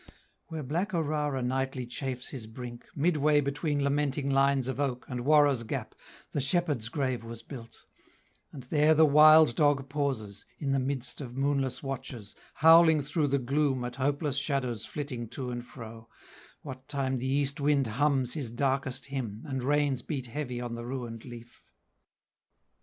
[0.47, 5.61] Where black Orara nightly chafes his brink, Midway between lamenting lines of oak And Warra's
[5.61, 5.93] Gap,
[6.31, 7.85] the shepherd's grave was built;
[8.51, 13.37] And there the wild dog pauses, in the midst Of moonless watches, howling through the
[13.37, 16.09] gloom At hopeless shadows flitting to and fro,
[16.63, 20.83] What time the east wind hums his darkest hymn, And rains beat heavy on the
[20.83, 21.61] ruined leaf.